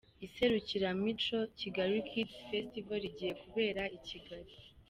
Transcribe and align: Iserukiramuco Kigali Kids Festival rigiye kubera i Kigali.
Iserukiramuco 0.25 1.37
Kigali 1.59 1.97
Kids 2.09 2.35
Festival 2.49 2.97
rigiye 3.03 3.33
kubera 3.43 3.81
i 3.97 3.99
Kigali. 4.07 4.51